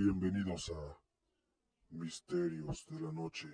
Bienvenidos 0.00 0.70
a 0.70 0.96
Misterios 1.90 2.86
de 2.88 3.00
la 3.00 3.10
Noche. 3.10 3.48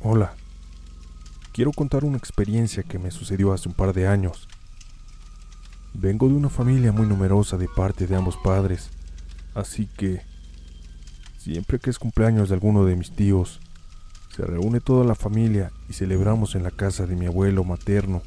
Hola. 0.00 0.47
Quiero 1.58 1.72
contar 1.72 2.04
una 2.04 2.16
experiencia 2.16 2.84
que 2.84 3.00
me 3.00 3.10
sucedió 3.10 3.52
hace 3.52 3.68
un 3.68 3.74
par 3.74 3.92
de 3.92 4.06
años. 4.06 4.46
Vengo 5.92 6.28
de 6.28 6.34
una 6.34 6.50
familia 6.50 6.92
muy 6.92 7.04
numerosa 7.04 7.56
de 7.56 7.66
parte 7.66 8.06
de 8.06 8.14
ambos 8.14 8.36
padres, 8.36 8.90
así 9.56 9.88
que 9.88 10.22
siempre 11.36 11.80
que 11.80 11.90
es 11.90 11.98
cumpleaños 11.98 12.48
de 12.48 12.54
alguno 12.54 12.84
de 12.84 12.94
mis 12.94 13.10
tíos, 13.10 13.58
se 14.36 14.44
reúne 14.44 14.78
toda 14.78 15.04
la 15.04 15.16
familia 15.16 15.72
y 15.88 15.94
celebramos 15.94 16.54
en 16.54 16.62
la 16.62 16.70
casa 16.70 17.06
de 17.06 17.16
mi 17.16 17.26
abuelo 17.26 17.64
materno, 17.64 18.22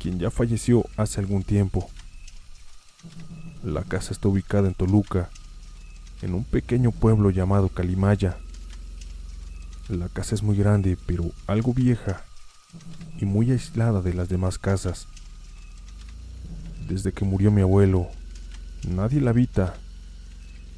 quien 0.00 0.18
ya 0.18 0.32
falleció 0.32 0.84
hace 0.96 1.20
algún 1.20 1.44
tiempo. 1.44 1.88
La 3.62 3.84
casa 3.84 4.12
está 4.12 4.26
ubicada 4.26 4.66
en 4.66 4.74
Toluca, 4.74 5.30
en 6.20 6.34
un 6.34 6.42
pequeño 6.42 6.90
pueblo 6.90 7.30
llamado 7.30 7.68
Calimaya. 7.68 8.38
La 9.88 10.08
casa 10.08 10.34
es 10.34 10.42
muy 10.42 10.56
grande, 10.56 10.98
pero 11.06 11.30
algo 11.46 11.72
vieja 11.72 12.24
y 13.20 13.24
muy 13.24 13.50
aislada 13.50 14.00
de 14.00 14.14
las 14.14 14.28
demás 14.28 14.58
casas. 14.58 15.06
Desde 16.88 17.12
que 17.12 17.24
murió 17.24 17.50
mi 17.50 17.60
abuelo, 17.60 18.08
nadie 18.88 19.20
la 19.20 19.30
habita. 19.30 19.74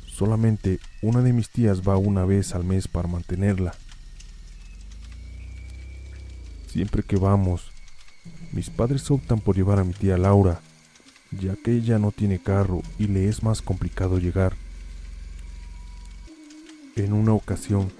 Solamente 0.07 0.81
una 1.01 1.23
de 1.23 1.33
mis 1.33 1.49
tías 1.49 1.83
va 1.83 1.97
una 1.97 2.25
vez 2.25 2.55
al 2.55 2.65
mes 2.65 2.89
para 2.89 3.09
mantenerla. 3.09 3.75
Siempre 6.67 7.03
que 7.03 7.17
vamos, 7.17 7.71
mis 8.53 8.71
padres 8.71 9.11
optan 9.11 9.41
por 9.41 9.57
llevar 9.57 9.79
a 9.79 9.85
mi 9.85 9.93
tía 9.93 10.19
Laura, 10.19 10.61
ya 11.31 11.57
que 11.57 11.73
ella 11.73 11.99
no 11.99 12.13
tiene 12.13 12.43
carro 12.43 12.83
y 12.99 13.07
le 13.07 13.29
es 13.29 13.43
más 13.43 13.63
complicado 13.63 14.19
llegar. 14.19 14.55
En 16.97 17.13
una 17.15 17.33
ocasión, 17.33 17.91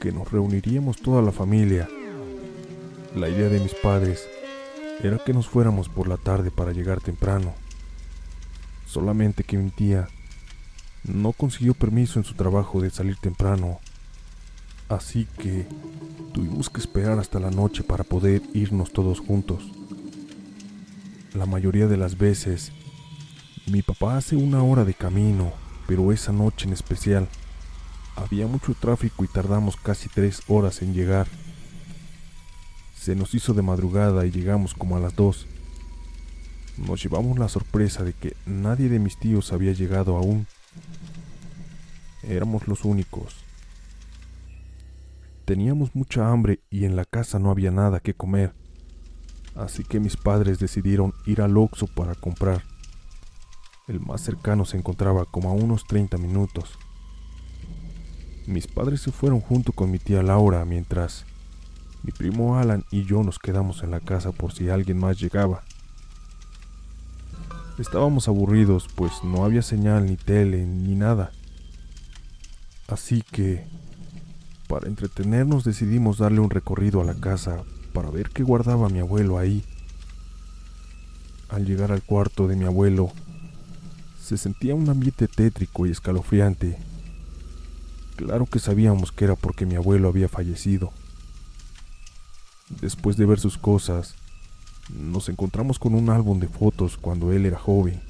que 0.00 0.12
nos 0.12 0.30
reuniríamos 0.30 0.98
toda 0.98 1.20
la 1.20 1.32
familia, 1.32 1.88
la 3.14 3.28
idea 3.28 3.48
de 3.48 3.60
mis 3.60 3.74
padres 3.74 4.28
era 5.02 5.18
que 5.18 5.32
nos 5.32 5.48
fuéramos 5.48 5.88
por 5.88 6.08
la 6.08 6.16
tarde 6.16 6.50
para 6.50 6.72
llegar 6.72 7.00
temprano. 7.00 7.54
Solamente 8.86 9.44
que 9.44 9.56
mi 9.56 9.70
tía 9.70 10.08
no 11.04 11.32
consiguió 11.32 11.74
permiso 11.74 12.18
en 12.18 12.24
su 12.24 12.34
trabajo 12.34 12.80
de 12.80 12.90
salir 12.90 13.16
temprano. 13.16 13.78
Así 14.88 15.26
que 15.38 15.66
tuvimos 16.32 16.68
que 16.68 16.80
esperar 16.80 17.18
hasta 17.18 17.38
la 17.38 17.50
noche 17.50 17.82
para 17.82 18.04
poder 18.04 18.42
irnos 18.52 18.92
todos 18.92 19.20
juntos. 19.20 19.64
La 21.34 21.46
mayoría 21.46 21.86
de 21.86 21.96
las 21.96 22.18
veces, 22.18 22.72
mi 23.66 23.82
papá 23.82 24.16
hace 24.16 24.36
una 24.36 24.62
hora 24.62 24.84
de 24.84 24.94
camino, 24.94 25.52
pero 25.86 26.12
esa 26.12 26.32
noche 26.32 26.66
en 26.66 26.72
especial, 26.72 27.28
había 28.16 28.46
mucho 28.46 28.74
tráfico 28.74 29.24
y 29.24 29.28
tardamos 29.28 29.76
casi 29.76 30.08
tres 30.08 30.42
horas 30.48 30.82
en 30.82 30.94
llegar. 30.94 31.26
Se 33.04 33.14
nos 33.14 33.34
hizo 33.34 33.52
de 33.52 33.60
madrugada 33.60 34.24
y 34.24 34.30
llegamos 34.30 34.72
como 34.72 34.96
a 34.96 34.98
las 34.98 35.14
dos. 35.14 35.46
Nos 36.78 37.02
llevamos 37.02 37.38
la 37.38 37.50
sorpresa 37.50 38.02
de 38.02 38.14
que 38.14 38.34
nadie 38.46 38.88
de 38.88 38.98
mis 38.98 39.18
tíos 39.18 39.52
había 39.52 39.72
llegado 39.72 40.16
aún. 40.16 40.46
Éramos 42.22 42.66
los 42.66 42.86
únicos. 42.86 43.44
Teníamos 45.44 45.94
mucha 45.94 46.30
hambre 46.30 46.60
y 46.70 46.86
en 46.86 46.96
la 46.96 47.04
casa 47.04 47.38
no 47.38 47.50
había 47.50 47.70
nada 47.70 48.00
que 48.00 48.14
comer, 48.14 48.54
así 49.54 49.84
que 49.84 50.00
mis 50.00 50.16
padres 50.16 50.58
decidieron 50.58 51.12
ir 51.26 51.42
al 51.42 51.58
Oxxo 51.58 51.88
para 51.88 52.14
comprar. 52.14 52.64
El 53.86 54.00
más 54.00 54.22
cercano 54.22 54.64
se 54.64 54.78
encontraba 54.78 55.26
como 55.26 55.50
a 55.50 55.52
unos 55.52 55.84
30 55.86 56.16
minutos. 56.16 56.78
Mis 58.46 58.66
padres 58.66 59.02
se 59.02 59.12
fueron 59.12 59.42
junto 59.42 59.72
con 59.72 59.90
mi 59.90 59.98
tía 59.98 60.22
Laura 60.22 60.64
mientras 60.64 61.26
mi 62.04 62.12
primo 62.12 62.58
Alan 62.58 62.84
y 62.90 63.04
yo 63.04 63.22
nos 63.22 63.38
quedamos 63.38 63.82
en 63.82 63.90
la 63.90 64.00
casa 64.00 64.30
por 64.30 64.52
si 64.52 64.68
alguien 64.68 64.98
más 64.98 65.18
llegaba. 65.18 65.62
Estábamos 67.78 68.28
aburridos, 68.28 68.88
pues 68.94 69.24
no 69.24 69.44
había 69.44 69.62
señal 69.62 70.04
ni 70.04 70.16
tele 70.16 70.66
ni 70.66 70.94
nada. 70.94 71.32
Así 72.88 73.22
que, 73.22 73.66
para 74.68 74.86
entretenernos 74.86 75.64
decidimos 75.64 76.18
darle 76.18 76.40
un 76.40 76.50
recorrido 76.50 77.00
a 77.00 77.04
la 77.04 77.14
casa 77.14 77.64
para 77.94 78.10
ver 78.10 78.28
qué 78.28 78.42
guardaba 78.42 78.90
mi 78.90 78.98
abuelo 78.98 79.38
ahí. 79.38 79.64
Al 81.48 81.64
llegar 81.64 81.90
al 81.90 82.02
cuarto 82.02 82.46
de 82.46 82.56
mi 82.56 82.66
abuelo, 82.66 83.12
se 84.22 84.36
sentía 84.36 84.74
un 84.74 84.90
ambiente 84.90 85.26
tétrico 85.26 85.86
y 85.86 85.90
escalofriante. 85.90 86.76
Claro 88.16 88.44
que 88.44 88.58
sabíamos 88.58 89.10
que 89.10 89.24
era 89.24 89.36
porque 89.36 89.64
mi 89.64 89.74
abuelo 89.74 90.08
había 90.08 90.28
fallecido. 90.28 90.92
Después 92.80 93.16
de 93.16 93.26
ver 93.26 93.38
sus 93.40 93.58
cosas, 93.58 94.14
nos 94.90 95.28
encontramos 95.28 95.78
con 95.78 95.94
un 95.94 96.10
álbum 96.10 96.38
de 96.40 96.48
fotos 96.48 96.96
cuando 96.96 97.32
él 97.32 97.46
era 97.46 97.58
joven. 97.58 98.00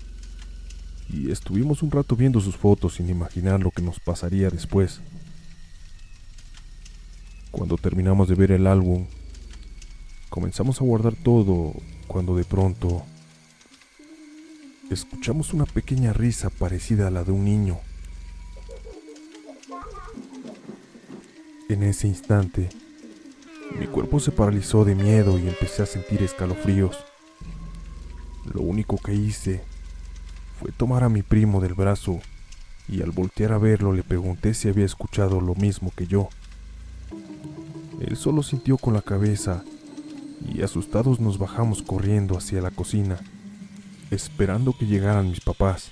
Y 1.09 1.31
estuvimos 1.31 1.83
un 1.83 1.91
rato 1.91 2.17
viendo 2.17 2.41
sus 2.41 2.57
fotos 2.57 2.95
sin 2.95 3.09
imaginar 3.09 3.61
lo 3.61 3.71
que 3.71 3.83
nos 3.83 4.01
pasaría 4.01 4.51
después. 4.51 5.01
Cuando 7.51 7.77
terminamos 7.77 8.29
de 8.29 8.35
ver 8.35 8.51
el 8.51 8.67
álbum, 8.67 9.07
comenzamos 10.29 10.81
a 10.81 10.85
guardar 10.85 11.15
todo 11.15 11.73
cuando 12.09 12.37
de 12.37 12.45
pronto 12.45 13.05
escuchamos 14.91 15.53
una 15.55 15.65
pequeña 15.65 16.13
risa 16.13 16.51
parecida 16.51 17.07
a 17.07 17.11
la 17.11 17.23
de 17.23 17.33
un 17.33 17.45
niño. 17.45 17.79
En 21.69 21.83
ese 21.83 22.09
instante, 22.09 22.69
mi 23.79 23.87
cuerpo 23.87 24.21
se 24.21 24.31
paralizó 24.31 24.85
de 24.85 24.95
miedo 24.95 25.39
y 25.39 25.49
empecé 25.49 25.83
a 25.83 25.87
sentir 25.87 26.23
escalofríos. 26.23 26.97
Lo 28.53 28.61
único 28.61 28.99
que 28.99 29.15
hice 29.15 29.65
fue 30.61 30.71
tomar 30.71 31.03
a 31.03 31.09
mi 31.09 31.23
primo 31.23 31.61
del 31.61 31.75
brazo 31.75 32.21
y 32.89 33.03
al 33.03 33.11
voltear 33.11 33.53
a 33.53 33.59
verlo 33.59 33.93
le 33.93 34.05
pregunté 34.05 34.55
si 34.55 34.69
había 34.69 34.85
escuchado 34.85 35.41
lo 35.41 35.55
mismo 35.55 35.93
que 35.97 36.07
yo. 36.07 36.29
Él 38.01 38.17
solo 38.17 38.43
sintió 38.43 38.79
con 38.79 38.95
la 38.95 39.03
cabeza 39.03 39.65
y 40.53 40.63
asustados 40.63 41.19
nos 41.19 41.39
bajamos 41.39 41.83
corriendo 41.83 42.37
hacia 42.37 42.61
la 42.61 42.71
cocina, 42.71 43.19
esperando 44.11 44.77
que 44.77 44.87
llegaran 44.87 45.31
mis 45.31 45.41
papás. 45.41 45.91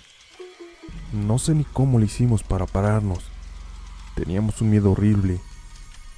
No 1.12 1.38
sé 1.38 1.54
ni 1.54 1.64
cómo 1.64 1.98
le 1.98 2.06
hicimos 2.06 2.42
para 2.42 2.66
pararnos. 2.66 3.24
Teníamos 4.14 4.60
un 4.60 4.70
miedo 4.70 4.92
horrible 4.92 5.40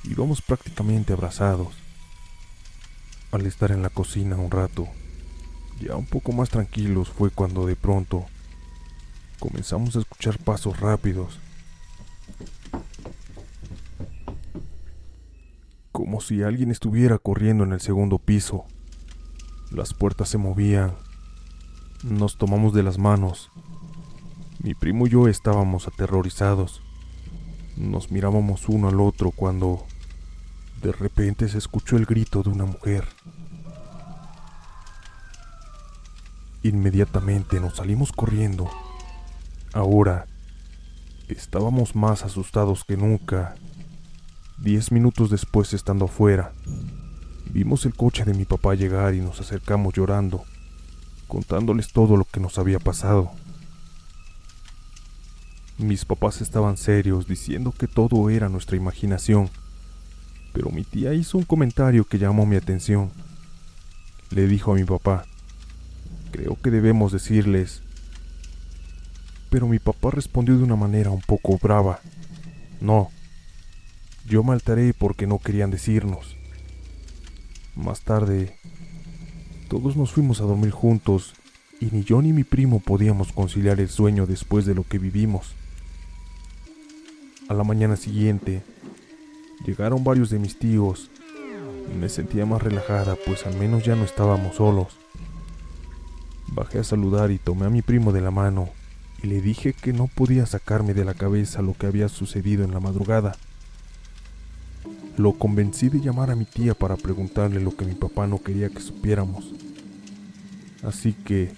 Íbamos 0.04 0.42
prácticamente 0.42 1.14
abrazados. 1.14 1.74
Al 3.32 3.46
estar 3.46 3.72
en 3.72 3.82
la 3.82 3.88
cocina 3.88 4.36
un 4.36 4.50
rato, 4.50 4.86
ya 5.80 5.96
un 5.96 6.06
poco 6.06 6.32
más 6.32 6.50
tranquilos 6.50 7.08
fue 7.08 7.30
cuando 7.30 7.66
de 7.66 7.74
pronto 7.74 8.26
comenzamos 9.40 9.96
a 9.96 10.00
escuchar 10.00 10.38
pasos 10.38 10.78
rápidos. 10.78 11.40
Como 15.90 16.20
si 16.20 16.42
alguien 16.42 16.70
estuviera 16.70 17.18
corriendo 17.18 17.64
en 17.64 17.72
el 17.72 17.80
segundo 17.80 18.18
piso. 18.18 18.64
Las 19.70 19.94
puertas 19.94 20.28
se 20.28 20.38
movían. 20.38 20.94
Nos 22.02 22.36
tomamos 22.36 22.74
de 22.74 22.82
las 22.82 22.98
manos. 22.98 23.50
Mi 24.62 24.74
primo 24.74 25.06
y 25.06 25.10
yo 25.10 25.28
estábamos 25.28 25.88
aterrorizados. 25.88 26.82
Nos 27.76 28.10
mirábamos 28.10 28.68
uno 28.68 28.88
al 28.88 29.00
otro 29.00 29.30
cuando 29.30 29.84
de 30.84 30.92
repente 30.92 31.48
se 31.48 31.56
escuchó 31.56 31.96
el 31.96 32.04
grito 32.04 32.42
de 32.42 32.50
una 32.50 32.66
mujer. 32.66 33.06
Inmediatamente 36.62 37.58
nos 37.58 37.76
salimos 37.76 38.12
corriendo. 38.12 38.68
Ahora 39.72 40.26
estábamos 41.28 41.96
más 41.96 42.22
asustados 42.22 42.84
que 42.84 42.98
nunca. 42.98 43.54
Diez 44.58 44.92
minutos 44.92 45.30
después, 45.30 45.72
estando 45.72 46.04
afuera, 46.04 46.52
vimos 47.50 47.86
el 47.86 47.94
coche 47.94 48.26
de 48.26 48.34
mi 48.34 48.44
papá 48.44 48.74
llegar 48.74 49.14
y 49.14 49.20
nos 49.20 49.40
acercamos 49.40 49.94
llorando, 49.94 50.44
contándoles 51.28 51.94
todo 51.94 52.18
lo 52.18 52.26
que 52.26 52.40
nos 52.40 52.58
había 52.58 52.78
pasado. 52.78 53.30
Mis 55.78 56.04
papás 56.04 56.42
estaban 56.42 56.76
serios, 56.76 57.26
diciendo 57.26 57.72
que 57.72 57.88
todo 57.88 58.28
era 58.28 58.50
nuestra 58.50 58.76
imaginación 58.76 59.48
pero 60.54 60.70
mi 60.70 60.84
tía 60.84 61.12
hizo 61.12 61.36
un 61.36 61.44
comentario 61.44 62.04
que 62.04 62.18
llamó 62.18 62.46
mi 62.46 62.56
atención. 62.56 63.10
le 64.30 64.46
dijo 64.46 64.72
a 64.72 64.76
mi 64.76 64.84
papá. 64.84 65.26
Creo 66.30 66.56
que 66.62 66.70
debemos 66.70 67.12
decirles. 67.12 67.82
Pero 69.50 69.68
mi 69.68 69.78
papá 69.78 70.10
respondió 70.10 70.56
de 70.56 70.62
una 70.62 70.76
manera 70.76 71.10
un 71.10 71.20
poco 71.20 71.58
brava. 71.58 72.00
No, 72.80 73.10
yo 74.26 74.42
me 74.42 74.52
alteré 74.52 74.94
porque 74.94 75.26
no 75.26 75.38
querían 75.38 75.70
decirnos. 75.70 76.36
Más 77.74 78.00
tarde, 78.00 78.56
todos 79.68 79.96
nos 79.96 80.12
fuimos 80.12 80.40
a 80.40 80.44
dormir 80.44 80.70
juntos 80.70 81.34
y 81.80 81.86
ni 81.86 82.04
yo 82.04 82.22
ni 82.22 82.32
mi 82.32 82.44
primo 82.44 82.78
podíamos 82.78 83.32
conciliar 83.32 83.80
el 83.80 83.88
sueño 83.88 84.26
después 84.26 84.66
de 84.66 84.74
lo 84.74 84.84
que 84.84 84.98
vivimos. 84.98 85.54
A 87.48 87.54
la 87.54 87.64
mañana 87.64 87.96
siguiente, 87.96 88.62
llegaron 89.64 90.04
varios 90.04 90.30
de 90.30 90.38
mis 90.38 90.58
tíos 90.58 91.10
y 91.92 91.96
me 91.96 92.08
sentía 92.08 92.46
más 92.46 92.62
relajada 92.62 93.16
pues 93.26 93.46
al 93.46 93.56
menos 93.56 93.84
ya 93.84 93.96
no 93.96 94.04
estábamos 94.04 94.56
solos. 94.56 94.96
Bajé 96.48 96.80
a 96.80 96.84
saludar 96.84 97.30
y 97.30 97.38
tomé 97.38 97.66
a 97.66 97.70
mi 97.70 97.82
primo 97.82 98.12
de 98.12 98.20
la 98.20 98.30
mano 98.30 98.68
y 99.22 99.26
le 99.26 99.40
dije 99.40 99.72
que 99.72 99.92
no 99.92 100.06
podía 100.06 100.46
sacarme 100.46 100.94
de 100.94 101.04
la 101.04 101.14
cabeza 101.14 101.62
lo 101.62 101.74
que 101.74 101.86
había 101.86 102.08
sucedido 102.08 102.64
en 102.64 102.72
la 102.72 102.80
madrugada. 102.80 103.36
Lo 105.16 105.32
convencí 105.32 105.88
de 105.88 106.00
llamar 106.00 106.30
a 106.30 106.36
mi 106.36 106.44
tía 106.44 106.74
para 106.74 106.96
preguntarle 106.96 107.60
lo 107.60 107.76
que 107.76 107.84
mi 107.84 107.94
papá 107.94 108.26
no 108.26 108.42
quería 108.42 108.68
que 108.68 108.80
supiéramos. 108.80 109.52
Así 110.82 111.12
que, 111.12 111.52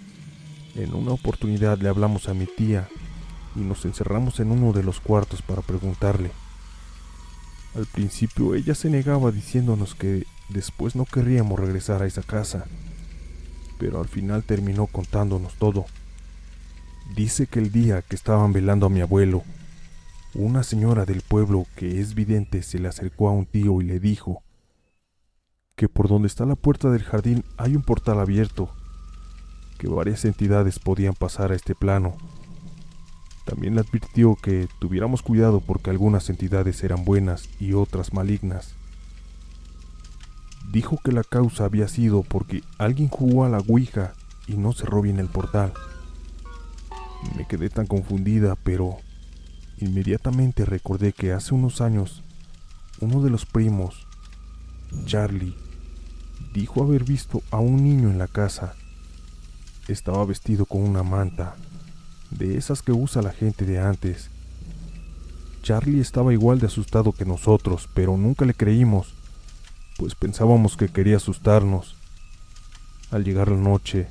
en 0.74 0.94
una 0.94 1.12
oportunidad 1.12 1.78
le 1.78 1.88
hablamos 1.88 2.28
a 2.28 2.34
mi 2.34 2.46
tía 2.46 2.88
y 3.56 3.60
nos 3.60 3.84
encerramos 3.84 4.38
en 4.40 4.50
uno 4.52 4.72
de 4.72 4.82
los 4.82 5.00
cuartos 5.00 5.42
para 5.42 5.62
preguntarle. 5.62 6.30
Al 7.76 7.84
principio 7.84 8.54
ella 8.54 8.74
se 8.74 8.88
negaba 8.88 9.30
diciéndonos 9.30 9.94
que 9.94 10.24
después 10.48 10.96
no 10.96 11.04
querríamos 11.04 11.60
regresar 11.60 12.02
a 12.02 12.06
esa 12.06 12.22
casa, 12.22 12.64
pero 13.78 14.00
al 14.00 14.08
final 14.08 14.44
terminó 14.44 14.86
contándonos 14.86 15.56
todo. 15.56 15.84
Dice 17.14 17.46
que 17.46 17.58
el 17.58 17.70
día 17.70 18.00
que 18.00 18.16
estaban 18.16 18.54
velando 18.54 18.86
a 18.86 18.88
mi 18.88 19.02
abuelo, 19.02 19.42
una 20.32 20.62
señora 20.62 21.04
del 21.04 21.20
pueblo 21.20 21.66
que 21.76 22.00
es 22.00 22.14
vidente 22.14 22.62
se 22.62 22.78
le 22.78 22.88
acercó 22.88 23.28
a 23.28 23.32
un 23.32 23.44
tío 23.44 23.82
y 23.82 23.84
le 23.84 24.00
dijo 24.00 24.42
que 25.74 25.90
por 25.90 26.08
donde 26.08 26.28
está 26.28 26.46
la 26.46 26.56
puerta 26.56 26.90
del 26.90 27.04
jardín 27.04 27.44
hay 27.58 27.76
un 27.76 27.82
portal 27.82 28.20
abierto, 28.20 28.70
que 29.78 29.86
varias 29.86 30.24
entidades 30.24 30.78
podían 30.78 31.12
pasar 31.12 31.52
a 31.52 31.54
este 31.54 31.74
plano. 31.74 32.16
También 33.46 33.74
le 33.74 33.80
advirtió 33.80 34.36
que 34.36 34.68
tuviéramos 34.78 35.22
cuidado 35.22 35.60
porque 35.60 35.88
algunas 35.88 36.28
entidades 36.28 36.84
eran 36.84 37.06
buenas 37.06 37.48
y 37.58 37.72
otras 37.72 38.12
malignas. 38.12 38.74
Dijo 40.70 40.98
que 41.02 41.12
la 41.12 41.24
causa 41.24 41.64
había 41.64 41.88
sido 41.88 42.22
porque 42.22 42.62
alguien 42.76 43.08
jugó 43.08 43.46
a 43.46 43.48
la 43.48 43.60
Ouija 43.66 44.12
y 44.46 44.58
no 44.58 44.74
cerró 44.74 45.00
bien 45.00 45.18
el 45.18 45.28
portal. 45.28 45.72
Me 47.38 47.46
quedé 47.46 47.70
tan 47.70 47.86
confundida, 47.86 48.54
pero 48.62 48.98
Inmediatamente 49.78 50.64
recordé 50.64 51.12
que 51.12 51.32
hace 51.32 51.54
unos 51.54 51.82
años 51.82 52.22
uno 53.00 53.22
de 53.22 53.28
los 53.28 53.44
primos, 53.44 54.06
Charlie, 55.04 55.54
dijo 56.54 56.82
haber 56.82 57.04
visto 57.04 57.42
a 57.50 57.58
un 57.58 57.84
niño 57.84 58.10
en 58.10 58.16
la 58.16 58.26
casa. 58.26 58.74
Estaba 59.86 60.24
vestido 60.24 60.64
con 60.64 60.80
una 60.80 61.02
manta, 61.02 61.56
de 62.30 62.56
esas 62.56 62.82
que 62.82 62.92
usa 62.92 63.22
la 63.22 63.32
gente 63.32 63.64
de 63.64 63.78
antes. 63.78 64.30
Charlie 65.62 66.00
estaba 66.00 66.32
igual 66.32 66.58
de 66.58 66.66
asustado 66.66 67.12
que 67.12 67.24
nosotros, 67.24 67.88
pero 67.92 68.16
nunca 68.16 68.44
le 68.44 68.54
creímos, 68.54 69.14
pues 69.98 70.14
pensábamos 70.14 70.76
que 70.76 70.88
quería 70.88 71.16
asustarnos. 71.16 71.96
Al 73.10 73.24
llegar 73.24 73.50
la 73.50 73.56
noche, 73.56 74.08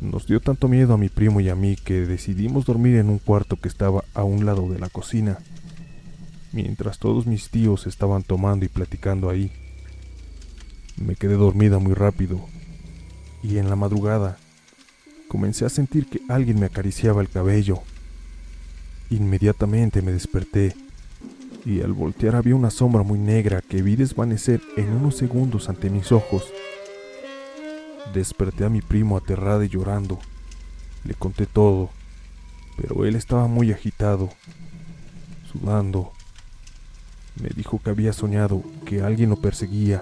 nos 0.00 0.26
dio 0.26 0.40
tanto 0.40 0.68
miedo 0.68 0.94
a 0.94 0.98
mi 0.98 1.08
primo 1.08 1.40
y 1.40 1.48
a 1.48 1.54
mí 1.54 1.76
que 1.76 2.06
decidimos 2.06 2.64
dormir 2.64 2.96
en 2.96 3.08
un 3.08 3.18
cuarto 3.18 3.56
que 3.56 3.68
estaba 3.68 4.04
a 4.14 4.24
un 4.24 4.44
lado 4.44 4.68
de 4.68 4.78
la 4.78 4.88
cocina, 4.88 5.38
mientras 6.52 6.98
todos 6.98 7.26
mis 7.26 7.50
tíos 7.50 7.86
estaban 7.86 8.22
tomando 8.22 8.64
y 8.64 8.68
platicando 8.68 9.30
ahí. 9.30 9.50
Me 10.96 11.16
quedé 11.16 11.34
dormida 11.34 11.78
muy 11.78 11.94
rápido 11.94 12.40
y 13.42 13.58
en 13.58 13.68
la 13.68 13.76
madrugada 13.76 14.38
comencé 15.34 15.64
a 15.64 15.68
sentir 15.68 16.06
que 16.06 16.20
alguien 16.28 16.60
me 16.60 16.66
acariciaba 16.66 17.20
el 17.20 17.28
cabello. 17.28 17.82
Inmediatamente 19.10 20.00
me 20.00 20.12
desperté 20.12 20.76
y 21.64 21.80
al 21.80 21.92
voltear 21.92 22.36
había 22.36 22.54
una 22.54 22.70
sombra 22.70 23.02
muy 23.02 23.18
negra 23.18 23.60
que 23.60 23.82
vi 23.82 23.96
desvanecer 23.96 24.60
en 24.76 24.92
unos 24.92 25.16
segundos 25.16 25.68
ante 25.68 25.90
mis 25.90 26.12
ojos. 26.12 26.52
Desperté 28.14 28.64
a 28.64 28.68
mi 28.68 28.80
primo 28.80 29.16
aterrada 29.16 29.64
y 29.64 29.68
llorando. 29.68 30.20
Le 31.02 31.14
conté 31.14 31.46
todo, 31.46 31.90
pero 32.76 33.04
él 33.04 33.16
estaba 33.16 33.48
muy 33.48 33.72
agitado, 33.72 34.30
sudando. 35.50 36.12
Me 37.42 37.48
dijo 37.48 37.80
que 37.82 37.90
había 37.90 38.12
soñado 38.12 38.62
que 38.86 39.02
alguien 39.02 39.30
lo 39.30 39.36
perseguía 39.40 40.00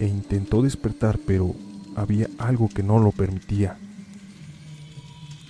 e 0.00 0.06
intentó 0.06 0.62
despertar, 0.62 1.18
pero 1.26 1.54
había 1.96 2.30
algo 2.38 2.70
que 2.70 2.82
no 2.82 2.98
lo 2.98 3.12
permitía. 3.12 3.76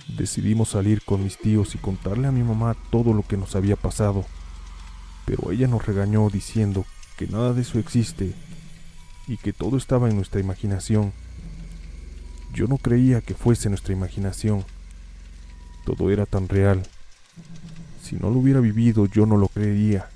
Decidimos 0.07 0.69
salir 0.69 1.01
con 1.03 1.23
mis 1.23 1.37
tíos 1.37 1.75
y 1.75 1.77
contarle 1.77 2.27
a 2.27 2.31
mi 2.31 2.43
mamá 2.43 2.75
todo 2.91 3.13
lo 3.13 3.23
que 3.23 3.37
nos 3.37 3.55
había 3.55 3.75
pasado, 3.75 4.25
pero 5.25 5.51
ella 5.51 5.67
nos 5.67 5.85
regañó 5.85 6.29
diciendo 6.29 6.85
que 7.17 7.27
nada 7.27 7.53
de 7.53 7.61
eso 7.61 7.79
existe 7.79 8.33
y 9.27 9.37
que 9.37 9.53
todo 9.53 9.77
estaba 9.77 10.09
en 10.09 10.15
nuestra 10.15 10.39
imaginación 10.39 11.11
yo 12.55 12.67
no 12.67 12.77
creía 12.77 13.19
que 13.19 13.33
fuese 13.33 13.67
nuestra 13.67 13.91
imaginación. 13.91 14.63
Todo 15.85 16.09
era 16.09 16.25
tan 16.25 16.47
real. 16.47 16.83
Si 18.01 18.15
no 18.15 18.29
lo 18.29 18.39
hubiera 18.39 18.61
vivido, 18.61 19.07
yo 19.07 19.25
no 19.25 19.35
lo 19.35 19.49
creería. 19.49 20.07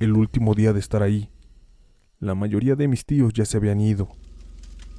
El 0.00 0.14
último 0.14 0.54
día 0.54 0.72
de 0.72 0.80
estar 0.80 1.02
ahí, 1.02 1.28
la 2.18 2.34
mayoría 2.34 2.76
de 2.76 2.88
mis 2.88 3.04
tíos 3.04 3.34
ya 3.34 3.44
se 3.44 3.58
habían 3.58 3.78
ido. 3.78 4.08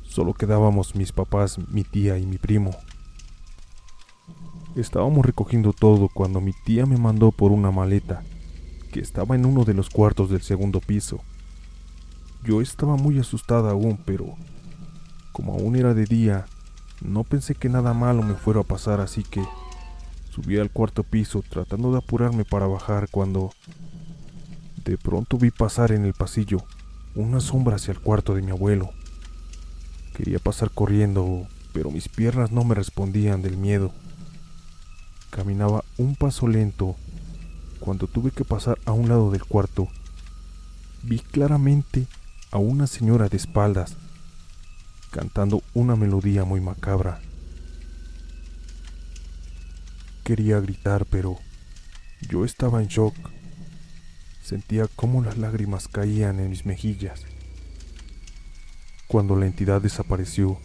Solo 0.04 0.36
quedábamos 0.36 0.96
mis 0.96 1.12
papás, 1.12 1.58
mi 1.68 1.84
tía 1.84 2.20
y 2.20 2.28
mi 2.28 2.38
primo. 2.38 2.76
Estábamos 4.76 5.26
recogiendo 5.26 5.74
todo 5.74 6.10
cuando 6.10 6.42
mi 6.42 6.54
tía 6.54 6.86
me 6.86 6.98
mandó 6.98 7.32
por 7.32 7.52
una 7.52 7.72
maleta 7.72 8.24
que 8.92 9.00
estaba 9.00 9.36
en 9.36 9.46
uno 9.46 9.66
de 9.66 9.74
los 9.74 9.90
cuartos 9.90 10.30
del 10.30 10.42
segundo 10.42 10.80
piso. 10.80 11.20
Yo 12.44 12.62
estaba 12.62 12.96
muy 12.96 13.18
asustada 13.18 13.72
aún, 13.72 13.98
pero 14.06 14.36
como 15.32 15.54
aún 15.54 15.76
era 15.76 15.94
de 15.94 16.06
día, 16.06 16.46
no 17.02 17.24
pensé 17.24 17.56
que 17.56 17.68
nada 17.68 17.94
malo 17.94 18.22
me 18.22 18.36
fuera 18.36 18.62
a 18.62 18.64
pasar, 18.64 19.00
así 19.00 19.24
que 19.24 19.44
subí 20.30 20.60
al 20.60 20.70
cuarto 20.70 21.04
piso 21.04 21.44
tratando 21.48 21.92
de 21.92 21.98
apurarme 21.98 22.46
para 22.46 22.68
bajar 22.68 23.10
cuando 23.10 23.52
de 24.86 24.98
pronto 24.98 25.38
vi 25.38 25.50
pasar 25.50 25.92
en 25.92 26.06
el 26.06 26.14
pasillo 26.14 26.60
una 27.16 27.40
sombra 27.40 27.78
hacia 27.78 27.92
el 27.92 28.00
cuarto 28.00 28.36
de 28.36 28.44
mi 28.44 28.52
abuelo. 28.52 28.92
Quería 30.16 30.40
pasar 30.40 30.70
corriendo, 30.70 31.48
pero 31.74 31.90
mis 31.90 32.08
piernas 32.08 32.52
no 32.52 32.64
me 32.64 32.76
respondían 32.76 33.42
del 33.42 33.58
miedo. 33.58 33.92
Caminaba 35.30 35.84
un 35.98 36.16
paso 36.16 36.48
lento 36.48 36.96
cuando 37.80 38.08
tuve 38.08 38.32
que 38.32 38.46
pasar 38.46 38.78
a 38.86 38.92
un 38.92 39.10
lado 39.10 39.32
del 39.32 39.44
cuarto. 39.44 39.88
Vi 41.04 41.20
claramente 41.20 42.08
a 42.52 42.58
una 42.58 42.88
señora 42.88 43.30
de 43.30 43.38
espaldas 43.38 43.96
cantando 45.12 45.64
una 45.74 45.96
melodía 45.96 46.46
muy 46.46 46.62
macabra. 46.62 47.20
Quería 50.24 50.60
gritar, 50.60 51.06
pero 51.06 51.38
yo 52.30 52.46
estaba 52.46 52.82
en 52.82 52.88
shock. 52.88 53.16
Sentía 54.44 54.88
cómo 54.96 55.22
las 55.24 55.38
lágrimas 55.38 55.88
caían 55.88 56.40
en 56.40 56.50
mis 56.50 56.66
mejillas. 56.66 57.26
Cuando 59.08 59.36
la 59.36 59.48
entidad 59.48 59.82
desapareció, 59.82 60.60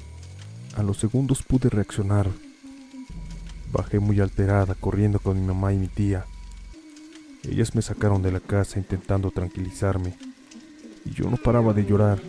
a 0.76 0.82
los 0.82 0.98
segundos 0.98 1.42
pude 1.42 1.70
reaccionar. 1.70 2.28
Bajé 3.74 3.98
muy 3.98 4.20
alterada, 4.20 4.76
corriendo 4.76 5.18
con 5.18 5.40
mi 5.40 5.44
mamá 5.44 5.72
y 5.72 5.78
mi 5.78 5.88
tía. 5.88 6.26
Ellas 7.42 7.74
me 7.74 7.82
sacaron 7.82 8.22
de 8.22 8.30
la 8.30 8.38
casa 8.38 8.78
intentando 8.78 9.32
tranquilizarme, 9.32 10.14
y 11.04 11.10
yo 11.10 11.28
no 11.28 11.36
paraba 11.36 11.74
de 11.74 11.84
llorar. 11.84 12.22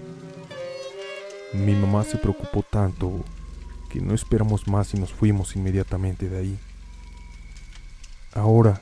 Mi 1.54 1.76
mamá 1.76 2.04
se 2.04 2.18
preocupó 2.18 2.64
tanto 2.64 3.24
que 3.92 4.02
no 4.02 4.16
esperamos 4.16 4.68
más 4.68 4.96
y 4.96 4.98
nos 4.98 5.14
fuimos 5.14 5.56
inmediatamente 5.56 6.28
de 6.30 6.38
ahí. 6.40 6.60
Ahora, 8.34 8.82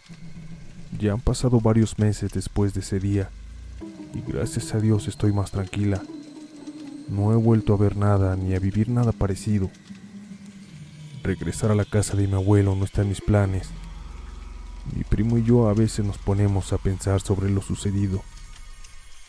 ya 0.97 1.11
han 1.11 1.19
pasado 1.19 1.59
varios 1.59 1.99
meses 1.99 2.31
después 2.31 2.73
de 2.73 2.79
ese 2.79 2.99
día 2.99 3.29
y 4.13 4.21
gracias 4.31 4.73
a 4.73 4.79
Dios 4.79 5.09
estoy 5.09 5.33
más 5.33 5.51
tranquila. 5.51 6.01
No 7.09 7.33
he 7.33 7.35
vuelto 7.35 7.73
a 7.73 7.77
ver 7.77 7.97
nada 7.97 8.37
ni 8.37 8.55
a 8.55 8.59
vivir 8.59 8.87
nada 8.87 9.11
parecido. 9.11 9.69
Regresar 11.23 11.71
a 11.71 11.75
la 11.75 11.85
casa 11.85 12.17
de 12.17 12.27
mi 12.27 12.33
abuelo 12.33 12.75
no 12.75 12.83
está 12.83 13.01
en 13.01 13.09
mis 13.09 13.21
planes. 13.21 13.71
Mi 14.93 15.05
primo 15.05 15.37
y 15.37 15.43
yo 15.43 15.69
a 15.69 15.73
veces 15.73 16.05
nos 16.05 16.17
ponemos 16.17 16.73
a 16.73 16.77
pensar 16.77 17.21
sobre 17.21 17.49
lo 17.49 17.61
sucedido 17.61 18.21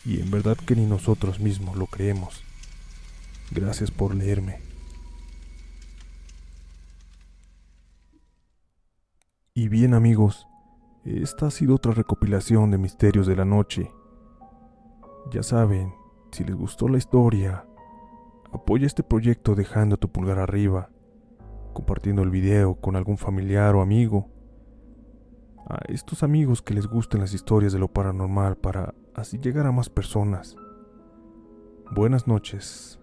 y 0.05 0.21
en 0.21 0.29
verdad 0.31 0.57
que 0.57 0.75
ni 0.75 0.87
nosotros 0.87 1.39
mismos 1.39 1.77
lo 1.77 1.87
creemos. 1.87 2.43
Gracias 3.53 3.93
por 3.93 4.13
leerme. 4.15 4.59
Y 9.55 9.69
bien 9.69 9.95
amigos, 9.95 10.49
esta 11.05 11.47
ha 11.47 11.51
sido 11.53 11.77
otra 11.77 11.93
recopilación 11.93 12.73
de 12.73 12.79
misterios 12.79 13.29
de 13.29 13.37
la 13.37 13.45
noche. 13.45 13.93
Ya 15.31 15.45
saben, 15.45 15.95
si 16.33 16.43
les 16.43 16.57
gustó 16.57 16.89
la 16.89 16.99
historia, 16.99 17.65
apoya 18.53 18.89
este 18.89 19.05
proyecto 19.05 19.55
dejando 19.55 19.97
tu 19.97 20.11
pulgar 20.11 20.41
arriba, 20.41 20.91
compartiendo 21.75 22.23
el 22.23 22.31
video 22.31 22.77
con 22.77 22.97
algún 22.97 23.19
familiar 23.19 23.75
o 23.75 23.83
amigo. 23.83 24.31
A 25.69 25.81
estos 25.89 26.23
amigos 26.23 26.63
que 26.63 26.75
les 26.75 26.87
gusten 26.87 27.21
las 27.21 27.35
historias 27.35 27.73
de 27.73 27.79
lo 27.79 27.89
paranormal 27.89 28.57
para 28.57 28.95
así 29.15 29.39
llegar 29.39 29.67
a 29.67 29.73
más 29.73 29.91
personas. 29.91 30.57
Buenas 31.91 32.27
noches. 32.27 32.99